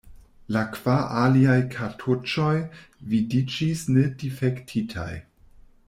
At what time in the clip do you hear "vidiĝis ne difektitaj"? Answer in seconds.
3.13-5.11